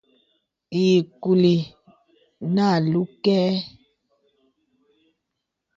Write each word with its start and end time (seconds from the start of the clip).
Ìì 0.83 0.91
kùlì 1.21 1.55
nə̀ 2.53 2.65
àlū 2.75 3.01
kɛ̄. 3.23 3.41